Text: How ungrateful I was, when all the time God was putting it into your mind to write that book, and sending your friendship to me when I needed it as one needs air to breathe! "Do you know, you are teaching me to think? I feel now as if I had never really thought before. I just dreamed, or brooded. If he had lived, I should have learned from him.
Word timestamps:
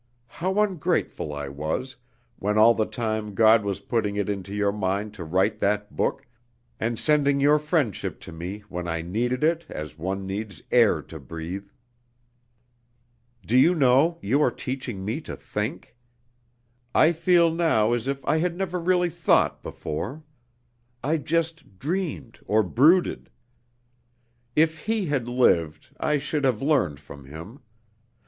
How 0.25 0.55
ungrateful 0.59 1.31
I 1.31 1.47
was, 1.47 1.95
when 2.39 2.57
all 2.57 2.73
the 2.73 2.87
time 2.87 3.35
God 3.35 3.63
was 3.63 3.81
putting 3.81 4.15
it 4.15 4.29
into 4.29 4.51
your 4.51 4.71
mind 4.71 5.13
to 5.13 5.23
write 5.23 5.59
that 5.59 5.95
book, 5.95 6.25
and 6.79 6.97
sending 6.97 7.39
your 7.39 7.59
friendship 7.59 8.19
to 8.21 8.31
me 8.31 8.61
when 8.61 8.87
I 8.87 9.03
needed 9.03 9.43
it 9.43 9.67
as 9.69 9.99
one 9.99 10.25
needs 10.25 10.63
air 10.71 11.03
to 11.03 11.19
breathe! 11.19 11.67
"Do 13.45 13.55
you 13.55 13.75
know, 13.75 14.17
you 14.23 14.41
are 14.41 14.49
teaching 14.49 15.05
me 15.05 15.21
to 15.21 15.35
think? 15.35 15.95
I 16.95 17.11
feel 17.11 17.53
now 17.53 17.93
as 17.93 18.07
if 18.07 18.25
I 18.25 18.37
had 18.37 18.57
never 18.57 18.79
really 18.79 19.11
thought 19.11 19.61
before. 19.61 20.23
I 21.03 21.17
just 21.17 21.77
dreamed, 21.77 22.39
or 22.47 22.63
brooded. 22.63 23.29
If 24.55 24.79
he 24.79 25.05
had 25.05 25.27
lived, 25.27 25.89
I 25.99 26.17
should 26.17 26.43
have 26.43 26.59
learned 26.63 26.99
from 26.99 27.25
him. 27.25 27.59